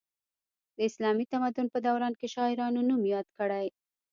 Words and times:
د 0.75 0.77
اسلامي 0.89 1.25
تمدن 1.33 1.65
په 1.73 1.77
دوران 1.87 2.13
کې 2.19 2.27
شاعرانو 2.35 2.81
نوم 2.89 3.01
یاد 3.13 3.27
کړی. 3.37 3.65